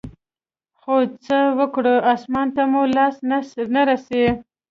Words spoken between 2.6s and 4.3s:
مو لاس نه رسي.